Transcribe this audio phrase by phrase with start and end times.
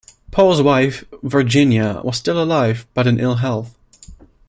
[0.31, 3.77] Poe's wife, Virginia, was still alive, but in ill health.